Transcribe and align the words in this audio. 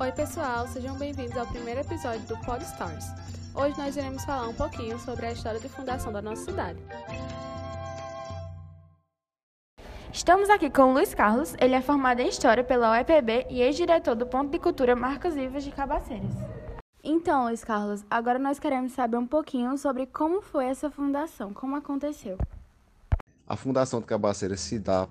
Oi, 0.00 0.10
pessoal, 0.12 0.66
sejam 0.66 0.96
bem-vindos 0.96 1.36
ao 1.36 1.46
primeiro 1.46 1.80
episódio 1.80 2.20
do 2.26 2.36
Podstars. 2.38 3.04
Hoje 3.54 3.76
nós 3.78 3.96
iremos 3.96 4.24
falar 4.24 4.48
um 4.48 4.54
pouquinho 4.54 4.98
sobre 4.98 5.26
a 5.26 5.32
história 5.32 5.60
de 5.60 5.68
fundação 5.68 6.12
da 6.12 6.20
nossa 6.20 6.44
cidade. 6.44 6.78
Estamos 10.12 10.50
aqui 10.50 10.70
com 10.70 10.90
o 10.90 10.92
Luiz 10.94 11.14
Carlos, 11.14 11.54
ele 11.60 11.74
é 11.74 11.80
formado 11.80 12.20
em 12.20 12.28
História 12.28 12.64
pela 12.64 12.90
UEPB 12.92 13.46
e 13.48 13.60
ex-diretor 13.60 14.14
do 14.16 14.26
Ponto 14.26 14.50
de 14.50 14.58
Cultura 14.58 14.96
Marcos 14.96 15.34
Vivas 15.34 15.62
de 15.62 15.70
Cabaceiras. 15.70 16.32
Então, 17.04 17.44
Luiz 17.44 17.62
Carlos, 17.62 18.04
agora 18.10 18.38
nós 18.38 18.58
queremos 18.58 18.92
saber 18.92 19.18
um 19.18 19.26
pouquinho 19.26 19.76
sobre 19.78 20.06
como 20.06 20.42
foi 20.42 20.66
essa 20.66 20.90
fundação, 20.90 21.52
como 21.52 21.76
aconteceu. 21.76 22.38
A 23.46 23.56
fundação 23.56 24.00
de 24.00 24.06
Cabaceiras 24.06 24.60
se 24.60 24.78
dá 24.78 25.06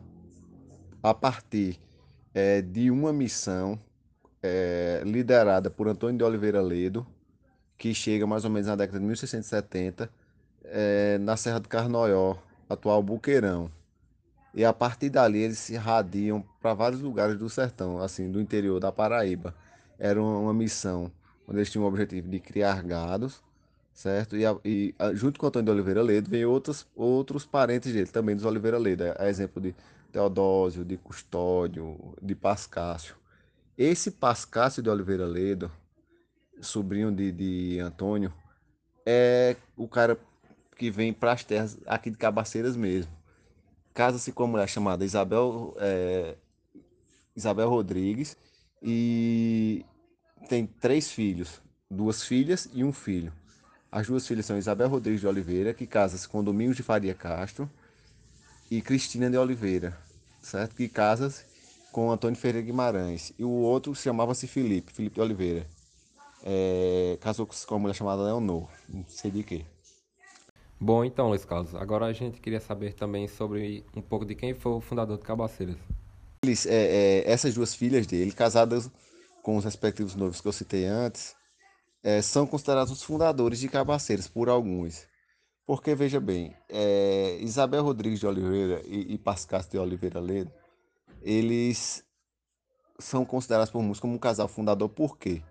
a 1.01 1.13
partir 1.13 1.79
é, 2.33 2.61
de 2.61 2.89
uma 2.89 3.13
missão 3.13 3.79
é, 4.43 5.01
liderada 5.05 5.69
por 5.69 5.87
Antônio 5.87 6.17
de 6.17 6.23
Oliveira 6.23 6.61
Ledo, 6.61 7.05
que 7.77 7.93
chega 7.93 8.27
mais 8.27 8.45
ou 8.45 8.51
menos 8.51 8.67
na 8.67 8.75
década 8.75 8.99
de 8.99 9.05
1670, 9.05 10.09
é, 10.65 11.17
na 11.19 11.35
Serra 11.37 11.59
do 11.59 11.69
Carnoió, 11.69 12.35
atual 12.69 13.01
Buqueirão. 13.01 13.71
E 14.53 14.65
a 14.65 14.73
partir 14.73 15.09
dali 15.09 15.39
eles 15.39 15.59
se 15.59 15.75
radiam 15.75 16.43
para 16.61 16.73
vários 16.73 17.01
lugares 17.01 17.37
do 17.37 17.49
sertão, 17.49 17.99
assim, 17.99 18.29
do 18.29 18.41
interior 18.41 18.79
da 18.79 18.91
Paraíba. 18.91 19.55
Era 19.97 20.21
uma 20.21 20.53
missão 20.53 21.11
onde 21.47 21.59
eles 21.59 21.71
tinham 21.71 21.85
o 21.85 21.87
objetivo 21.87 22.27
de 22.27 22.39
criar 22.39 22.83
gados, 22.83 23.41
certo? 23.93 24.35
E, 24.35 24.43
e 24.65 24.95
junto 25.13 25.39
com 25.39 25.47
Antônio 25.47 25.65
de 25.65 25.71
Oliveira 25.71 26.01
Ledo 26.01 26.29
vem 26.29 26.45
outros, 26.45 26.87
outros 26.95 27.45
parentes 27.45 27.93
dele, 27.93 28.07
também 28.07 28.35
dos 28.35 28.45
Oliveira 28.45 28.77
Ledo, 28.77 29.03
a 29.17 29.29
exemplo 29.29 29.61
de 29.61 29.75
Teodósio, 30.11 30.83
de 30.83 30.97
Custódio, 30.97 32.15
de 32.21 32.35
Pascácio. 32.35 33.20
Esse 33.83 34.11
Pascácio 34.11 34.83
de 34.83 34.91
Oliveira 34.91 35.25
Ledo, 35.25 35.71
sobrinho 36.61 37.11
de, 37.11 37.31
de 37.31 37.79
Antônio, 37.79 38.31
é 39.03 39.55
o 39.75 39.87
cara 39.87 40.19
que 40.77 40.91
vem 40.91 41.11
para 41.11 41.31
as 41.31 41.43
terras 41.43 41.79
aqui 41.87 42.11
de 42.11 42.17
Cabaceiras 42.17 42.75
mesmo. 42.75 43.11
Casa-se 43.91 44.31
com 44.33 44.43
uma 44.43 44.51
mulher 44.51 44.69
chamada 44.69 45.03
Isabel, 45.03 45.75
é, 45.79 46.35
Isabel 47.35 47.71
Rodrigues 47.71 48.37
e 48.83 49.83
tem 50.47 50.67
três 50.67 51.09
filhos, 51.09 51.59
duas 51.89 52.23
filhas 52.23 52.69
e 52.75 52.83
um 52.83 52.93
filho. 52.93 53.33
As 53.91 54.05
duas 54.05 54.27
filhas 54.27 54.45
são 54.45 54.59
Isabel 54.59 54.89
Rodrigues 54.89 55.21
de 55.21 55.27
Oliveira, 55.27 55.73
que 55.73 55.87
casa-se 55.87 56.29
com 56.29 56.43
Domingos 56.43 56.77
de 56.77 56.83
Faria 56.83 57.15
Castro, 57.15 57.67
e 58.69 58.79
Cristina 58.79 59.27
de 59.27 59.37
Oliveira, 59.39 59.97
certo? 60.39 60.75
Que 60.75 60.87
casa-se 60.87 61.50
com 61.91 62.11
Antônio 62.11 62.39
Ferreira 62.39 62.65
Guimarães. 62.65 63.33
E 63.37 63.43
o 63.43 63.49
outro 63.49 63.93
chamava-se 63.93 64.47
Felipe, 64.47 64.91
Felipe 64.91 65.15
de 65.15 65.21
Oliveira. 65.21 65.67
É, 66.43 67.17
casou 67.21 67.45
com 67.45 67.75
uma 67.75 67.79
mulher 67.79 67.93
chamada 67.93 68.23
Leonor, 68.23 68.67
não 68.89 69.05
sei 69.07 69.29
de 69.29 69.43
quê. 69.43 69.65
Bom, 70.79 71.05
então, 71.05 71.29
Luiz 71.29 71.45
Carlos, 71.45 71.75
agora 71.75 72.07
a 72.07 72.13
gente 72.13 72.41
queria 72.41 72.59
saber 72.59 72.93
também 72.93 73.27
sobre 73.27 73.85
um 73.95 74.01
pouco 74.01 74.25
de 74.25 74.33
quem 74.33 74.55
foi 74.55 74.71
o 74.71 74.81
fundador 74.81 75.17
de 75.17 75.23
Cabaceiras. 75.23 75.77
Eles, 76.43 76.65
é, 76.65 76.71
é, 76.73 77.31
essas 77.31 77.53
duas 77.53 77.75
filhas 77.75 78.07
dele, 78.07 78.31
casadas 78.31 78.89
com 79.43 79.57
os 79.57 79.63
respectivos 79.63 80.15
noivos 80.15 80.41
que 80.41 80.47
eu 80.47 80.51
citei 80.51 80.85
antes, 80.85 81.35
é, 82.03 82.19
são 82.23 82.47
considerados 82.47 82.91
os 82.91 83.03
fundadores 83.03 83.59
de 83.59 83.69
Cabaceiras 83.69 84.27
por 84.27 84.49
alguns. 84.49 85.05
Porque, 85.67 85.93
veja 85.93 86.19
bem, 86.19 86.55
é, 86.67 87.37
Isabel 87.39 87.83
Rodrigues 87.83 88.19
de 88.19 88.25
Oliveira 88.25 88.81
e, 88.83 89.13
e 89.13 89.17
Pascal 89.19 89.61
de 89.61 89.77
Oliveira 89.77 90.19
Ledo, 90.19 90.51
eles 91.21 92.03
são 92.99 93.25
considerados 93.25 93.71
por 93.71 93.81
muitos 93.81 93.99
como 93.99 94.13
um 94.13 94.19
casal 94.19 94.47
fundador, 94.47 94.89
por 94.89 95.17
quê? 95.17 95.41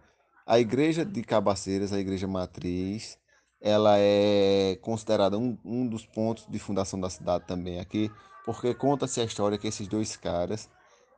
A 0.46 0.58
igreja 0.58 1.04
de 1.04 1.22
Cabaceiras, 1.22 1.92
a 1.92 1.98
igreja 1.98 2.26
matriz, 2.26 3.18
ela 3.60 3.96
é 3.98 4.78
considerada 4.80 5.38
um, 5.38 5.58
um 5.64 5.86
dos 5.86 6.06
pontos 6.06 6.46
de 6.48 6.58
fundação 6.58 7.00
da 7.00 7.10
cidade 7.10 7.46
também 7.46 7.78
aqui, 7.78 8.10
porque 8.44 8.74
conta-se 8.74 9.20
a 9.20 9.24
história 9.24 9.58
que 9.58 9.68
esses 9.68 9.86
dois 9.86 10.16
caras 10.16 10.68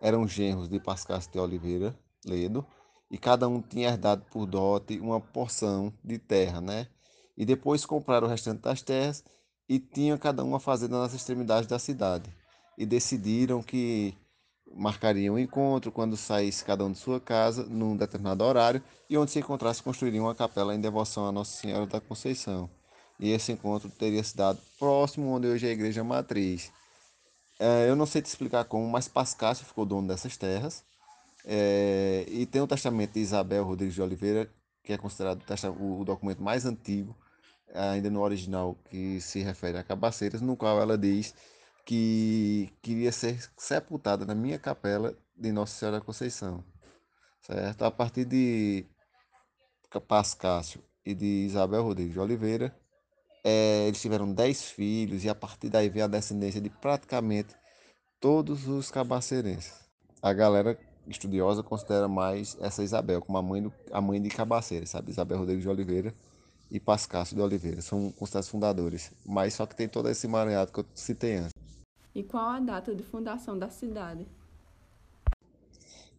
eram 0.00 0.26
genros 0.26 0.68
de 0.68 0.80
Pascal 0.80 1.20
de 1.20 1.38
Oliveira 1.38 1.96
Ledo, 2.26 2.66
e 3.10 3.18
cada 3.18 3.46
um 3.46 3.60
tinha 3.60 3.90
herdado 3.90 4.24
por 4.30 4.46
dote 4.46 4.98
uma 4.98 5.20
porção 5.20 5.92
de 6.02 6.18
terra, 6.18 6.60
né? 6.60 6.88
E 7.36 7.44
depois 7.44 7.84
compraram 7.84 8.26
o 8.26 8.30
restante 8.30 8.62
das 8.62 8.80
terras 8.80 9.22
e 9.68 9.78
tinham 9.78 10.16
cada 10.16 10.42
uma 10.42 10.58
fazenda 10.58 10.98
nas 10.98 11.12
extremidades 11.12 11.68
da 11.68 11.78
cidade. 11.78 12.34
E 12.76 12.86
decidiram 12.86 13.62
que 13.62 14.16
marcariam 14.74 15.34
um 15.34 15.38
encontro 15.38 15.92
quando 15.92 16.16
saísse 16.16 16.64
cada 16.64 16.84
um 16.84 16.92
de 16.92 16.98
sua 16.98 17.20
casa 17.20 17.64
num 17.64 17.96
determinado 17.96 18.44
horário 18.44 18.82
e 19.08 19.16
onde 19.16 19.30
se 19.30 19.38
encontrasse 19.38 19.82
construiriam 19.82 20.24
uma 20.24 20.34
capela 20.34 20.74
em 20.74 20.80
devoção 20.80 21.26
a 21.26 21.32
Nossa 21.32 21.56
Senhora 21.56 21.86
da 21.86 22.00
Conceição. 22.00 22.68
E 23.18 23.30
esse 23.30 23.52
encontro 23.52 23.88
teria 23.90 24.22
se 24.22 24.36
dado 24.36 24.58
próximo 24.78 25.28
onde 25.28 25.46
hoje 25.46 25.66
é 25.66 25.70
a 25.70 25.72
igreja 25.72 26.02
matriz. 26.02 26.72
É, 27.58 27.88
eu 27.88 27.94
não 27.94 28.06
sei 28.06 28.22
te 28.22 28.26
explicar 28.26 28.64
como, 28.64 28.88
mas 28.88 29.06
Pascácio 29.06 29.64
ficou 29.64 29.84
dono 29.84 30.08
dessas 30.08 30.36
terras 30.36 30.84
é, 31.44 32.24
e 32.28 32.46
tem 32.46 32.60
o 32.62 32.66
testamento 32.66 33.12
de 33.12 33.20
Isabel 33.20 33.64
Rodrigues 33.64 33.94
de 33.94 34.02
Oliveira, 34.02 34.50
que 34.82 34.92
é 34.92 34.98
considerado 34.98 35.42
o 35.80 36.04
documento 36.04 36.42
mais 36.42 36.64
antigo, 36.64 37.16
ainda 37.74 38.10
no 38.10 38.20
original, 38.20 38.76
que 38.90 39.20
se 39.20 39.40
refere 39.40 39.78
a 39.78 39.82
Cabaceiras, 39.82 40.40
no 40.40 40.56
qual 40.56 40.80
ela 40.80 40.96
diz 40.98 41.34
que 41.84 42.72
queria 42.82 43.12
ser 43.12 43.38
sepultada 43.56 44.24
na 44.24 44.34
minha 44.34 44.58
capela 44.58 45.16
de 45.36 45.52
Nossa 45.52 45.74
Senhora 45.74 45.98
da 45.98 46.04
Conceição. 46.04 46.64
Certo? 47.40 47.84
A 47.84 47.90
partir 47.90 48.24
de 48.24 48.86
Pascácio 50.06 50.82
e 51.04 51.14
de 51.14 51.46
Isabel 51.46 51.82
Rodrigues 51.82 52.12
de 52.12 52.20
Oliveira, 52.20 52.76
é, 53.44 53.86
eles 53.88 54.00
tiveram 54.00 54.32
dez 54.32 54.70
filhos 54.70 55.24
e 55.24 55.28
a 55.28 55.34
partir 55.34 55.68
daí 55.68 55.88
veio 55.88 56.04
a 56.04 56.08
descendência 56.08 56.60
de 56.60 56.70
praticamente 56.70 57.54
todos 58.20 58.68
os 58.68 58.90
cabaceirenses. 58.90 59.74
A 60.22 60.32
galera 60.32 60.78
estudiosa 61.06 61.62
considera 61.62 62.06
mais 62.06 62.56
essa 62.60 62.84
Isabel 62.84 63.20
como 63.20 63.36
a 63.36 63.42
mãe, 63.42 63.62
do, 63.62 63.72
a 63.90 64.00
mãe 64.00 64.22
de 64.22 64.28
Cabaceiras, 64.28 64.90
sabe? 64.90 65.10
Isabel 65.10 65.38
Rodrigues 65.38 65.62
de 65.62 65.68
Oliveira 65.68 66.14
e 66.70 66.78
Pascácio 66.78 67.34
de 67.34 67.42
Oliveira. 67.42 67.82
São 67.82 68.12
considerados 68.12 68.48
fundadores. 68.48 69.12
Mas 69.26 69.54
só 69.54 69.66
que 69.66 69.74
tem 69.74 69.88
todo 69.88 70.08
esse 70.08 70.26
emaranhado 70.26 70.72
que 70.72 70.80
eu 70.80 70.86
citei 70.94 71.36
antes. 71.36 71.51
E 72.14 72.22
qual 72.22 72.48
a 72.48 72.60
data 72.60 72.94
de 72.94 73.02
fundação 73.02 73.58
da 73.58 73.68
cidade? 73.70 74.26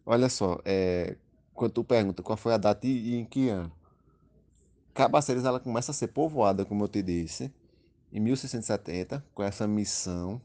Olha 0.06 0.30
só, 0.30 0.60
é, 0.66 1.18
quando 1.54 1.72
tu 1.74 1.84
pergunta 1.84 2.22
qual 2.24 2.38
foi 2.38 2.54
a 2.54 2.58
data 2.58 2.86
e, 2.88 3.16
em 3.16 3.26
que 3.26 3.50
ano, 3.50 3.72
Cabaceiras 4.94 5.46
ela 5.46 5.60
começa 5.60 5.92
a 5.92 5.94
ser 5.94 6.10
povoada, 6.10 6.66
como 6.66 6.84
eu 6.84 6.88
te 6.88 7.02
disse, 7.02 7.52
em 8.12 8.20
1670, 8.20 9.26
com 9.34 9.44
essa 9.44 9.68
missão, 9.68 10.42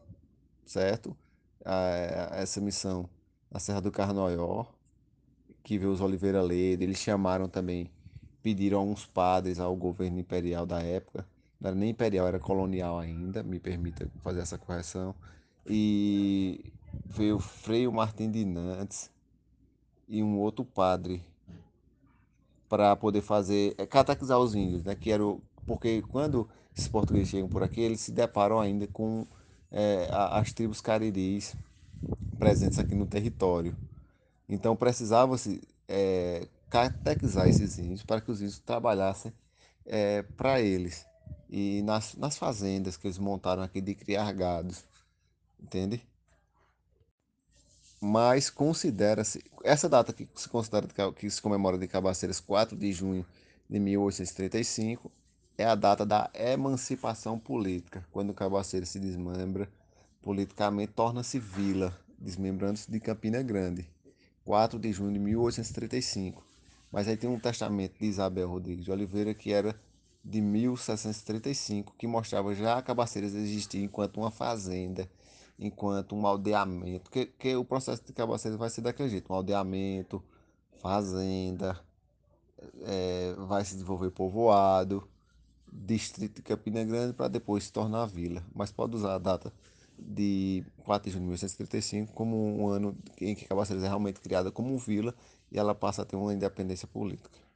certo? 0.65 1.17
Ah, 1.65 2.31
essa 2.33 2.61
missão 2.61 3.09
na 3.51 3.61
Serra 3.61 3.81
do 3.81 3.91
Carnoió, 3.93 4.67
que 5.63 5.79
veio 5.79 5.93
os 5.93 6.01
Oliveira 6.01 6.43
Lede, 6.43 6.85
eles 6.85 6.99
chamaram 6.99 7.49
também, 7.49 7.91
pediram 8.43 8.81
a 8.81 8.83
uns 8.83 9.07
padres 9.07 9.59
ao 9.61 9.77
governo 9.77 10.19
imperial 10.19 10.65
da 10.67 10.81
época, 10.83 11.27
não 11.61 11.69
era 11.69 11.77
nem 11.77 11.91
imperial, 11.91 12.27
era 12.27 12.39
colonial 12.39 12.99
ainda, 12.99 13.43
me 13.43 13.61
permita 13.61 14.11
fazer 14.23 14.41
essa 14.41 14.57
correção, 14.59 15.15
e 15.69 16.73
veio 17.07 17.39
Freio 17.39 17.93
Martim 17.93 18.31
de 18.31 18.45
Nantes 18.45 19.11
e 20.09 20.23
um 20.23 20.39
outro 20.39 20.65
padre 20.65 21.23
para 22.69 22.95
poder 22.97 23.21
fazer, 23.21 23.75
é, 23.79 23.87
catequizar 23.87 24.39
os 24.39 24.55
índios, 24.55 24.85
né, 24.85 24.95
que 24.95 25.11
era 25.11 25.25
o, 25.25 25.41
porque 25.67 26.03
quando 26.03 26.49
esses 26.77 26.89
portugueses 26.89 27.29
chegam 27.29 27.49
por 27.49 27.63
aqui, 27.63 27.81
eles 27.81 28.01
se 28.01 28.13
deparam 28.13 28.61
ainda 28.61 28.87
com 28.87 29.27
é, 29.71 30.09
as 30.11 30.53
tribos 30.53 30.81
cariris, 30.81 31.55
presentes 32.39 32.79
aqui 32.79 32.95
no 32.95 33.07
território. 33.07 33.77
Então 34.49 34.77
precisava-se 34.77 35.61
é, 35.87 36.47
catequizar 36.71 37.49
esses 37.49 37.79
índios 37.79 38.03
para 38.03 38.21
que 38.21 38.31
os 38.31 38.41
índios 38.41 38.59
trabalhassem 38.61 39.33
é, 39.85 40.23
para 40.23 40.61
eles. 40.61 41.07
E 41.51 41.83
nas, 41.83 42.15
nas 42.15 42.37
fazendas 42.37 42.97
que 42.97 43.07
eles 43.07 43.19
montaram 43.19 43.63
aqui 43.63 43.81
de 43.81 43.95
criar 43.95 44.31
gados, 44.33 44.85
entende? 45.61 46.03
Mas 48.01 48.49
considera-se, 48.49 49.43
essa 49.65 49.89
data 49.89 50.13
que 50.13 50.29
se 50.35 50.49
considera 50.49 50.87
que 51.13 51.29
se 51.29 51.43
comemora 51.43 51.77
de 51.77 51.89
Cabaceiras, 51.89 52.39
4 52.39 52.77
de 52.77 52.93
junho 52.93 53.27
de 53.69 53.81
1835, 53.81 55.11
é 55.57 55.65
a 55.65 55.75
data 55.75 56.07
da 56.07 56.31
emancipação 56.33 57.39
política, 57.39 58.07
quando 58.13 58.33
Cabaceiras 58.33 58.89
se 58.91 59.01
desmembra 59.01 59.69
politicamente, 60.23 60.93
torna-se 60.93 61.41
vila 61.41 61.93
desmembrando-se 62.19 62.91
de 62.91 63.01
Campina 63.01 63.43
Grande, 63.43 63.89
4 64.45 64.79
de 64.79 64.93
junho 64.93 65.13
de 65.13 65.19
1835. 65.19 66.45
Mas 66.91 67.07
aí 67.07 67.17
tem 67.17 67.29
um 67.29 67.39
testamento 67.39 67.99
de 67.99 68.07
Isabel 68.07 68.49
Rodrigues 68.49 68.85
de 68.85 68.91
Oliveira 68.91 69.35
que 69.35 69.53
era 69.53 69.79
de 70.25 70.41
1735, 70.41 71.95
que 71.97 72.07
mostrava 72.07 72.55
já 72.55 72.79
a 72.79 72.83
Cabaceiras 72.83 73.35
existir 73.35 73.83
enquanto 73.83 74.19
uma 74.19 74.31
fazenda, 74.31 75.09
enquanto 75.59 76.15
um 76.15 76.27
aldeamento, 76.27 77.11
que, 77.11 77.27
que 77.27 77.57
o 77.57 77.65
processo 77.65 78.03
de 78.05 78.13
Cabaceiras 78.13 78.59
vai 78.59 78.71
ser 78.71 78.81
daquele 78.81 79.09
jeito, 79.09 79.33
um 79.33 79.37
aldeamento, 79.37 80.23
fazenda, 80.81 81.79
é, 82.83 83.35
vai 83.47 83.65
se 83.65 83.75
desenvolver 83.75 84.11
povoado, 84.11 85.07
distrito 85.73 86.37
de 86.37 86.43
Campina 86.43 86.85
Grande 86.85 87.13
para 87.13 87.29
depois 87.29 87.65
se 87.65 87.73
tornar 87.73 88.07
vila. 88.07 88.43
Mas 88.55 88.71
pode 88.71 88.97
usar 88.97 89.15
a 89.15 89.19
data 89.19 89.53
de 89.99 90.65
4 90.85 91.09
de 91.09 91.13
junho 91.13 91.23
de 91.23 91.29
1935 91.29 92.13
como 92.13 92.37
um 92.37 92.69
ano 92.69 92.97
em 93.21 93.35
que 93.35 93.47
Cabaceiras 93.47 93.85
é 93.85 93.89
realmente 93.89 94.21
criada 94.21 94.51
como 94.51 94.79
vila 94.79 95.15
e 95.51 95.59
ela 95.59 95.75
passa 95.75 96.03
a 96.03 96.05
ter 96.05 96.17
uma 96.17 96.33
independência 96.33 96.87
política. 96.87 97.48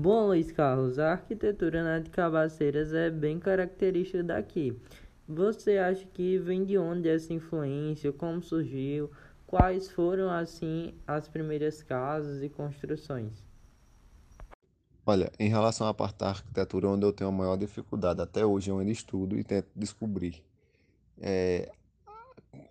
Bom, 0.00 0.28
Luiz 0.28 0.52
Carlos, 0.52 0.96
a 1.00 1.10
arquitetura 1.10 1.82
na 1.82 1.98
de 1.98 2.08
Cabaceiras 2.08 2.92
é 2.94 3.10
bem 3.10 3.40
característica 3.40 4.22
daqui. 4.22 4.80
Você 5.26 5.76
acha 5.76 6.06
que 6.06 6.38
vem 6.38 6.64
de 6.64 6.78
onde 6.78 7.08
essa 7.08 7.32
influência? 7.32 8.12
Como 8.12 8.40
surgiu? 8.40 9.10
Quais 9.44 9.90
foram, 9.90 10.30
assim, 10.30 10.94
as 11.04 11.26
primeiras 11.26 11.82
casas 11.82 12.44
e 12.44 12.48
construções? 12.48 13.44
Olha, 15.04 15.32
em 15.36 15.48
relação 15.48 15.84
à 15.88 15.92
parte 15.92 16.18
da 16.18 16.28
arquitetura, 16.28 16.90
onde 16.90 17.04
eu 17.04 17.12
tenho 17.12 17.30
a 17.30 17.32
maior 17.32 17.56
dificuldade 17.56 18.22
até 18.22 18.46
hoje, 18.46 18.70
eu 18.70 18.78
ainda 18.78 18.92
estudo 18.92 19.36
e 19.36 19.42
tento 19.42 19.66
descobrir 19.74 20.44
é, 21.20 21.72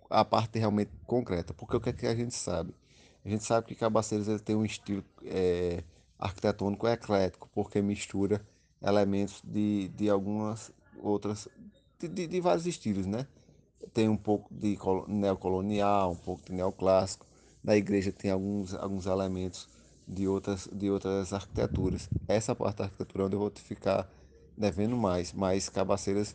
a 0.08 0.24
parte 0.24 0.58
realmente 0.58 0.92
concreta. 1.06 1.52
Porque 1.52 1.76
o 1.76 1.80
que, 1.80 1.90
é 1.90 1.92
que 1.92 2.06
a 2.06 2.14
gente 2.14 2.34
sabe? 2.34 2.74
A 3.22 3.28
gente 3.28 3.44
sabe 3.44 3.66
que 3.66 3.74
Cabaceiras 3.74 4.28
ele 4.28 4.38
tem 4.38 4.56
um 4.56 4.64
estilo 4.64 5.04
é, 5.26 5.84
arquitetônico 6.18 6.86
eclético, 6.88 7.48
porque 7.54 7.80
mistura 7.82 8.44
elementos 8.82 9.40
de, 9.44 9.88
de 9.88 10.08
algumas 10.08 10.72
outras, 11.00 11.48
de, 11.98 12.08
de, 12.08 12.26
de 12.26 12.40
vários 12.40 12.66
estilos, 12.66 13.06
né? 13.06 13.26
tem 13.92 14.08
um 14.08 14.16
pouco 14.16 14.52
de 14.54 14.78
neocolonial, 15.06 16.12
um 16.12 16.16
pouco 16.16 16.42
de 16.44 16.52
neoclássico. 16.52 17.26
Na 17.62 17.76
igreja 17.76 18.12
tem 18.12 18.30
alguns, 18.30 18.74
alguns 18.74 19.06
elementos 19.06 19.68
de 20.06 20.26
outras, 20.26 20.68
de 20.72 20.90
outras 20.90 21.32
arquiteturas. 21.32 22.08
Essa 22.26 22.54
parte 22.54 22.78
da 22.78 22.84
arquitetura 22.84 23.24
é 23.24 23.26
onde 23.26 23.36
eu 23.36 23.40
vou 23.40 23.52
ficar 23.56 24.08
devendo 24.56 24.96
mais, 24.96 25.32
mas 25.32 25.68
Cabaceiras 25.68 26.34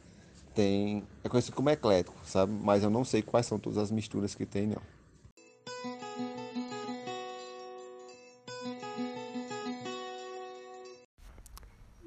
tem 0.53 1.03
é 1.23 1.29
conhecido 1.29 1.55
como 1.55 1.69
eclético, 1.69 2.15
sabe? 2.25 2.53
Mas 2.53 2.83
eu 2.83 2.89
não 2.89 3.03
sei 3.03 3.21
quais 3.21 3.45
são 3.45 3.59
todas 3.59 3.77
as 3.77 3.91
misturas 3.91 4.35
que 4.35 4.45
tem, 4.45 4.67
não. 4.67 4.81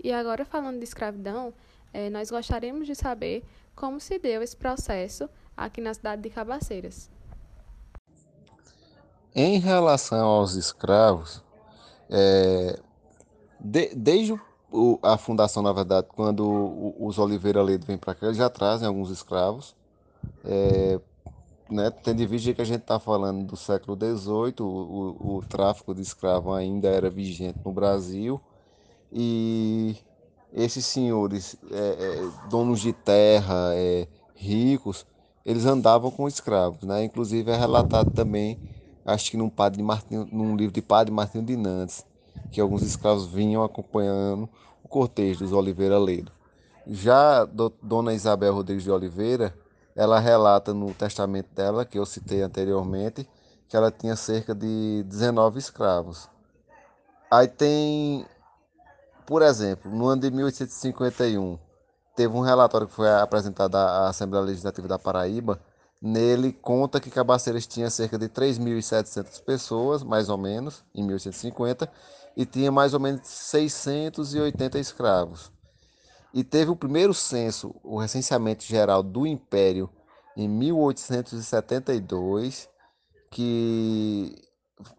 E 0.07 0.13
agora 0.13 0.45
falando 0.45 0.79
de 0.79 0.85
escravidão, 0.85 1.53
eh, 1.93 2.09
nós 2.11 2.31
gostaríamos 2.31 2.87
de 2.87 2.95
saber 2.95 3.43
como 3.75 3.99
se 3.99 4.21
deu 4.21 4.41
esse 4.41 4.57
processo 4.57 5.29
aqui 5.57 5.81
na 5.81 5.93
cidade 5.93 6.23
de 6.23 6.31
Cabaceiras. 6.31 7.11
Em 9.35 9.59
relação 9.59 10.25
aos 10.25 10.55
escravos, 10.55 11.43
é, 12.09 12.79
de, 13.59 13.97
desde 13.97 14.41
o, 14.71 14.97
a 15.03 15.19
fundação, 15.19 15.61
na 15.61 15.73
verdade, 15.73 16.07
quando 16.15 16.95
os 17.01 17.19
Oliveira 17.19 17.61
Ledo 17.61 17.85
vêm 17.85 17.99
para 17.99 18.15
cá, 18.15 18.27
eles 18.27 18.37
já 18.37 18.49
trazem 18.49 18.87
alguns 18.87 19.11
escravos. 19.11 19.75
É, 20.45 21.01
né, 21.69 21.91
tendo 21.91 22.23
em 22.23 22.27
vista 22.29 22.55
que 22.55 22.63
a 22.63 22.65
gente 22.65 22.83
está 22.83 23.01
falando 23.01 23.45
do 23.45 23.57
século 23.57 23.99
XVIII, 23.99 24.55
o, 24.61 24.65
o, 24.65 25.37
o, 25.39 25.43
tráfico 25.49 25.93
de 25.93 26.01
escravos 26.01 26.57
ainda 26.57 26.87
era 26.87 27.11
vigente 27.11 27.59
no 27.65 27.73
Brasil 27.73 28.41
e 29.19 29.97
esses 30.53 30.85
senhores, 30.85 31.57
é, 31.71 31.77
é, 31.77 32.49
donos 32.51 32.81
de 32.81 32.93
terra, 32.93 33.71
é, 33.73 34.07
ricos, 34.35 35.07
eles 35.45 35.65
andavam 35.65 36.11
com 36.11 36.29
escravos, 36.29 36.83
né? 36.83 37.03
Inclusive 37.03 37.51
é 37.51 37.57
relatado 37.57 38.11
também, 38.11 38.61
acho 39.07 39.31
que 39.31 39.39
num, 39.39 39.49
padre 39.49 39.83
Martinho, 39.83 40.29
num 40.31 40.55
livro 40.55 40.75
de 40.75 40.83
Padre 40.83 41.15
Martinho 41.15 41.43
de 41.43 41.57
Nantes, 41.57 42.05
que 42.53 42.61
alguns 42.61 42.83
escravos 42.83 43.27
vinham 43.27 43.65
acompanhando 43.65 44.47
o 44.85 44.89
cortejo 44.89 45.45
dos 45.45 45.53
Oliveira 45.53 45.99
Ledo. 45.99 46.31
Já 46.87 47.47
do, 47.47 47.73
Dona 47.83 48.13
Isabel 48.13 48.53
Rodrigues 48.53 48.85
de 48.85 48.91
Oliveira, 48.91 49.57
ela 49.95 50.21
relata 50.21 50.75
no 50.75 50.93
testamento 50.93 51.49
dela, 51.55 51.87
que 51.87 51.99
eu 51.99 52.05
citei 52.05 52.43
anteriormente, 52.43 53.27
que 53.67 53.77
ela 53.77 53.91
tinha 53.91 54.15
cerca 54.15 54.55
de 54.55 55.03
19 55.05 55.59
escravos. 55.59 56.29
Aí 57.31 57.49
tem 57.49 58.27
por 59.27 59.43
exemplo, 59.43 59.91
no 59.91 60.07
ano 60.07 60.23
de 60.23 60.31
1851, 60.31 61.59
teve 62.15 62.35
um 62.35 62.41
relatório 62.41 62.87
que 62.87 62.95
foi 62.95 63.11
apresentado 63.11 63.75
à 63.75 64.09
Assembleia 64.09 64.47
Legislativa 64.47 64.89
da 64.89 64.99
Paraíba. 64.99 65.61
Nele 66.01 66.53
conta 66.53 67.01
que 67.01 67.11
Cabaceiras 67.11 67.67
tinha 67.67 67.91
cerca 67.91 68.17
de 68.19 68.29
3.700 68.29 69.43
pessoas, 69.43 70.03
mais 70.03 70.29
ou 70.29 70.37
menos, 70.39 70.85
em 70.95 71.03
1850, 71.03 71.91
e 72.37 72.47
tinha 72.47 72.71
mais 72.71 72.95
ou 72.95 73.01
menos 73.01 73.27
680 73.27 74.79
escravos. 74.79 75.51
E 76.33 76.45
teve 76.45 76.71
o 76.71 76.77
primeiro 76.77 77.13
censo, 77.15 77.75
o 77.83 77.99
recenseamento 77.99 78.65
geral 78.65 79.03
do 79.03 79.27
Império, 79.27 79.91
em 80.37 80.49
1872, 80.49 82.69
que 83.31 84.37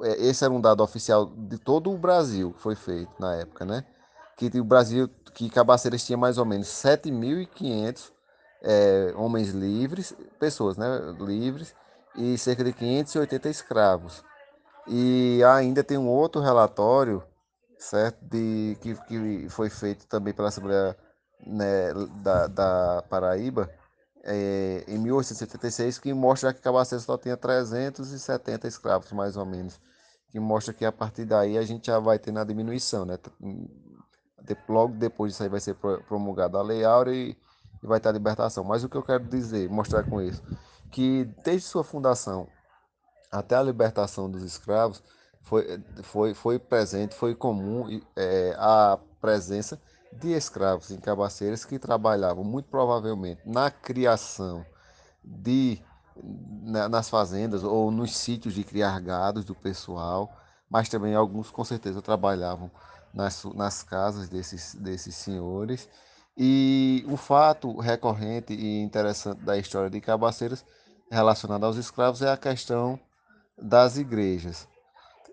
é, 0.01 0.27
esse 0.27 0.43
era 0.43 0.53
um 0.53 0.59
dado 0.59 0.83
oficial 0.83 1.27
de 1.27 1.59
todo 1.59 1.91
o 1.91 1.97
Brasil, 1.97 2.53
foi 2.57 2.75
feito 2.75 3.11
na 3.19 3.35
época, 3.35 3.63
né? 3.63 3.85
Que 4.37 4.59
o 4.59 4.63
Brasil, 4.63 5.09
que 5.33 5.49
Cabaceiras 5.49 6.05
tinha 6.05 6.17
mais 6.17 6.37
ou 6.37 6.45
menos 6.45 6.67
7.500 6.67 8.11
é, 8.61 9.13
homens 9.15 9.49
livres, 9.49 10.15
pessoas 10.39 10.77
né, 10.77 10.87
livres, 11.19 11.75
e 12.15 12.37
cerca 12.37 12.63
de 12.63 12.71
580 12.71 13.49
escravos. 13.49 14.23
E 14.87 15.41
ainda 15.43 15.83
tem 15.83 15.97
um 15.97 16.07
outro 16.07 16.39
relatório, 16.39 17.23
certo, 17.77 18.23
de, 18.23 18.77
que, 18.79 18.95
que 19.05 19.49
foi 19.49 19.69
feito 19.69 20.07
também 20.07 20.33
pela 20.33 20.49
Assembleia 20.49 20.95
né, 21.45 21.93
da, 22.21 22.47
da 22.47 23.03
Paraíba, 23.09 23.69
é, 24.23 24.83
em 24.87 24.97
1876, 24.99 25.99
que 25.99 26.13
mostra 26.13 26.53
que 26.53 26.61
Cabaceiras 26.61 27.05
só 27.05 27.17
tinha 27.17 27.37
370 27.37 28.67
escravos, 28.67 29.11
mais 29.11 29.35
ou 29.35 29.45
menos. 29.45 29.79
Que 30.29 30.39
mostra 30.39 30.73
que 30.73 30.85
a 30.85 30.91
partir 30.91 31.25
daí 31.25 31.57
a 31.57 31.63
gente 31.63 31.87
já 31.87 31.99
vai 31.99 32.19
ter 32.19 32.31
na 32.31 32.43
diminuição, 32.43 33.05
né? 33.05 33.17
Logo 34.67 34.93
depois 34.93 35.31
disso 35.31 35.43
aí 35.43 35.49
vai 35.49 35.59
ser 35.59 35.75
promulgada 35.75 36.57
a 36.57 36.61
Lei 36.61 36.83
Áurea 36.83 37.13
e, 37.13 37.37
e 37.81 37.87
vai 37.87 37.99
ter 37.99 38.09
a 38.09 38.11
libertação. 38.11 38.63
Mas 38.63 38.83
o 38.83 38.89
que 38.89 38.97
eu 38.97 39.03
quero 39.03 39.23
dizer, 39.25 39.69
mostrar 39.69 40.03
com 40.03 40.21
isso, 40.21 40.43
que 40.91 41.25
desde 41.43 41.67
sua 41.67 41.83
fundação 41.83 42.47
até 43.31 43.55
a 43.55 43.63
libertação 43.63 44.29
dos 44.29 44.43
escravos, 44.43 45.03
foi, 45.41 45.81
foi, 46.03 46.33
foi 46.33 46.59
presente, 46.59 47.15
foi 47.15 47.33
comum 47.33 48.01
é, 48.15 48.53
a 48.57 48.99
presença 49.21 49.81
de 50.11 50.33
escravos 50.33 50.91
em 50.91 50.99
cabaceiras 50.99 51.63
que 51.63 51.79
trabalhavam 51.79 52.43
muito 52.43 52.69
provavelmente 52.69 53.41
na 53.45 53.71
criação 53.71 54.65
de 55.23 55.81
nas 56.63 57.09
fazendas 57.09 57.63
ou 57.63 57.91
nos 57.91 58.15
sítios 58.17 58.53
de 58.55 58.63
criar 58.63 58.99
gados 58.99 59.45
do 59.45 59.53
pessoal, 59.53 60.35
mas 60.67 60.89
também 60.89 61.13
alguns 61.13 61.51
com 61.51 61.63
certeza 61.63 62.01
trabalhavam 62.01 62.71
nas, 63.17 63.43
nas 63.55 63.81
casas 63.81 64.29
desses, 64.29 64.75
desses 64.75 65.15
senhores. 65.15 65.89
E 66.37 67.03
o 67.09 67.17
fato 67.17 67.75
recorrente 67.79 68.53
e 68.53 68.79
interessante 68.79 69.41
da 69.41 69.57
história 69.57 69.89
de 69.89 69.99
Cabaceiras 69.99 70.63
relacionado 71.09 71.65
aos 71.65 71.77
escravos 71.77 72.21
é 72.21 72.31
a 72.31 72.37
questão 72.37 72.99
das 73.57 73.97
igrejas. 73.97 74.67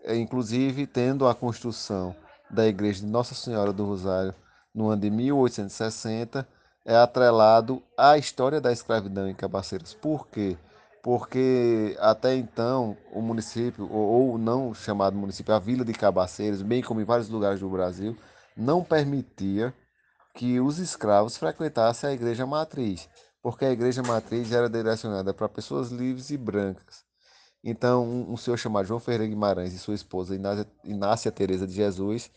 É, 0.03 0.17
inclusive, 0.17 0.87
tendo 0.87 1.29
a 1.29 1.35
construção 1.35 2.17
da 2.51 2.67
igreja 2.67 3.01
de 3.01 3.07
Nossa 3.07 3.35
Senhora 3.35 3.73
do 3.73 3.85
Rosário 3.85 4.35
no 4.75 4.89
ano 4.89 5.03
de 5.03 5.11
1860, 5.11 6.49
é 6.87 6.97
atrelado 6.97 7.83
à 7.99 8.17
história 8.17 8.61
da 8.61 8.73
escravidão 8.73 9.29
em 9.29 9.35
Cabaceiras. 9.35 9.93
Por 9.93 10.27
quê? 10.29 10.57
Até 11.99 12.35
então 12.35 12.97
o 13.13 13.21
município, 13.21 13.87
ou, 13.93 14.31
ou 14.31 14.39
não 14.39 14.73
chamado 14.73 15.17
município, 15.17 15.53
a 15.53 15.59
Vila 15.59 15.85
de 15.85 15.93
Cabaceiras, 15.93 16.63
bem 16.63 16.83
como 16.83 17.01
em 17.01 17.05
vários 17.05 17.29
lugares 17.29 17.61
do 17.61 17.69
Brasil, 17.69 18.17
não 18.57 18.83
permitia 18.83 19.75
que 20.35 20.59
os 20.61 20.79
escravos 20.79 21.37
frequentassem 21.37 22.09
a 22.09 22.13
igreja 22.13 22.47
matriz, 22.47 23.09
porque 23.43 23.67
a 23.67 23.71
igreja 23.71 24.03
matriz 24.03 24.51
era 24.51 24.69
direcionada 24.69 25.35
para 25.35 25.49
pessoas 25.49 25.91
livres 25.91 26.31
e 26.31 26.39
brancas. 26.39 27.05
Então, 27.63 28.05
um, 28.05 28.33
um 28.33 28.37
senhor 28.37 28.57
chamado 28.57 28.87
João 28.87 29.01
Ferreira 29.01 29.27
Guimarães 29.27 29.75
e 29.75 29.79
sua 29.79 29.95
esposa 29.95 30.35
Inácia, 30.35 30.67
Inácia 30.85 31.31
Teresa 31.31 31.67
de 31.67 31.75
Jesus 31.75 32.31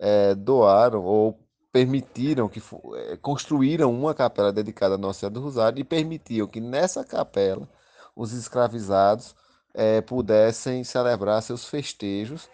é, 0.00 0.34
doaram 0.34 1.04
ou 1.04 1.38
permitiram 1.72 2.48
que 2.48 2.62
é, 2.94 3.16
construíram 3.16 3.92
uma 3.92 4.14
capela 4.14 4.52
dedicada 4.52 4.94
a 4.94 4.98
Nossa 4.98 5.20
Senhora 5.20 5.34
do 5.34 5.40
Rosário 5.40 5.80
e 5.80 5.84
permitiam 5.84 6.46
que 6.46 6.60
nessa 6.60 7.04
capela 7.04 7.68
os 8.14 8.32
escravizados 8.32 9.34
é, 9.74 10.00
pudessem 10.00 10.84
celebrar 10.84 11.42
seus 11.42 11.66
festejos 11.66 12.48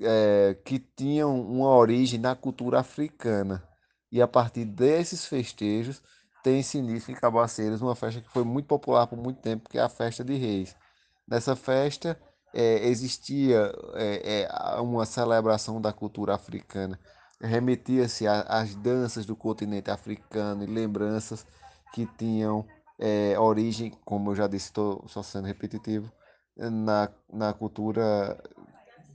é, 0.00 0.56
que 0.64 0.78
tinham 0.78 1.40
uma 1.40 1.68
origem 1.68 2.18
na 2.18 2.34
cultura 2.34 2.80
africana. 2.80 3.62
E 4.10 4.20
a 4.20 4.28
partir 4.28 4.64
desses 4.64 5.26
festejos 5.26 6.02
tem-se 6.42 6.78
início 6.78 7.12
em 7.12 7.14
Cabaceiras 7.14 7.82
uma 7.82 7.94
festa 7.94 8.20
que 8.20 8.30
foi 8.30 8.44
muito 8.44 8.66
popular 8.66 9.06
por 9.06 9.18
muito 9.18 9.40
tempo, 9.40 9.68
que 9.68 9.78
é 9.78 9.82
a 9.82 9.88
Festa 9.88 10.24
de 10.24 10.34
Reis. 10.36 10.74
Nessa 11.28 11.54
festa 11.54 12.18
é, 12.52 12.88
existia 12.88 13.72
é, 13.94 14.48
uma 14.80 15.04
celebração 15.04 15.80
da 15.80 15.92
cultura 15.92 16.34
africana, 16.34 16.98
remetia-se 17.40 18.26
às 18.26 18.74
danças 18.74 19.24
do 19.24 19.36
continente 19.36 19.90
africano 19.90 20.64
e 20.64 20.66
lembranças 20.66 21.46
que 21.92 22.06
tinham 22.18 22.66
é, 23.00 23.38
origem, 23.40 23.90
como 24.04 24.30
eu 24.30 24.36
já 24.36 24.46
disse, 24.46 24.66
estou 24.66 25.02
só 25.08 25.22
sendo 25.22 25.46
repetitivo, 25.46 26.12
na, 26.56 27.10
na 27.32 27.52
cultura 27.54 28.38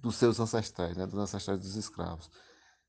dos 0.02 0.16
seus 0.16 0.40
ancestrais, 0.40 0.98
né, 0.98 1.06
dos 1.06 1.20
ancestrais 1.20 1.60
dos 1.60 1.76
escravos. 1.76 2.30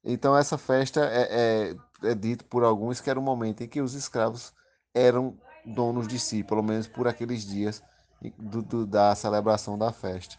Então 0.03 0.37
essa 0.37 0.57
festa 0.57 1.01
é, 1.05 1.75
é, 2.03 2.09
é 2.11 2.15
dito 2.15 2.45
por 2.47 2.65
alguns 2.65 3.01
que 3.01 3.11
era 3.11 3.19
o 3.19 3.23
momento 3.23 3.63
em 3.63 3.69
que 3.69 3.81
os 3.81 3.93
escravos 3.93 4.55
eram 4.95 5.37
donos 5.65 6.09
de 6.09 6.19
si, 6.19 6.43
pelo 6.43 6.63
menos 6.63 6.87
por 6.87 7.07
aqueles 7.07 7.45
dias 7.45 7.83
do, 8.39 8.63
do, 8.63 8.87
da 8.87 9.15
celebração 9.15 9.77
da 9.77 9.93
festa. 9.93 10.39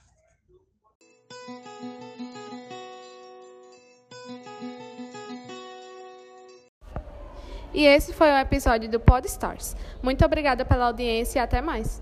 E 7.74 7.86
esse 7.86 8.14
foi 8.14 8.32
o 8.32 8.38
episódio 8.38 8.90
do 8.90 9.00
Podstars. 9.00 9.76
Muito 10.02 10.24
obrigada 10.26 10.66
pela 10.66 10.86
audiência 10.86 11.40
e 11.40 11.42
até 11.42 11.62
mais. 11.62 12.02